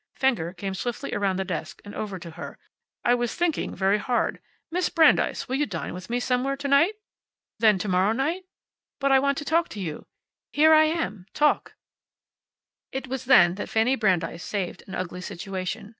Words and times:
Fenger 0.15 0.51
came 0.51 0.73
swiftly 0.73 1.13
around 1.13 1.35
the 1.37 1.45
desk, 1.45 1.79
and 1.85 1.93
over 1.93 2.17
to 2.17 2.31
her. 2.31 2.57
"I 3.05 3.13
was 3.13 3.35
thinking 3.35 3.75
very 3.75 3.99
hard. 3.99 4.39
Miss 4.71 4.89
Brandeis, 4.89 5.47
will 5.47 5.57
you 5.57 5.67
dine 5.67 5.93
with 5.93 6.09
me 6.09 6.19
somewhere 6.19 6.57
tonight? 6.57 6.95
Then 7.59 7.77
to 7.77 7.87
morrow 7.87 8.11
night? 8.11 8.45
But 8.99 9.11
I 9.11 9.19
want 9.19 9.37
to 9.37 9.45
talk 9.45 9.69
to 9.69 9.79
you." 9.79 10.07
"Here 10.53 10.73
I 10.73 10.85
am. 10.85 11.27
Talk." 11.35 11.75
"But 12.93 12.97
I 12.97 12.97
want 12.97 13.03
to 13.03 13.09
talk 13.09 13.09
to 13.09 13.09
you." 13.09 13.13
It 13.13 13.13
was 13.13 13.25
then 13.25 13.55
that 13.57 13.69
Fanny 13.69 13.95
Brandeis 13.95 14.41
saved 14.43 14.83
an 14.87 14.95
ugly 14.95 15.21
situation. 15.21 15.89